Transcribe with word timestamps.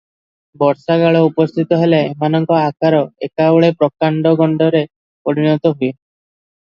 ବର୍ଷାକାଳ 0.61 1.19
ଉପସ୍ଥିତ 1.25 1.77
ହେଲେ 1.81 1.99
ଏମାନଙ୍କ 2.07 2.57
ଅକାର 2.61 3.03
ଏକାବେଳକେ 3.29 3.75
ପ୍ରକାଣ୍ଡ, 3.83 4.33
ଗଣ୍ଡରେ 4.41 4.83
ପରିଣତ 5.29 5.75
ହୁଏ। 5.77 5.93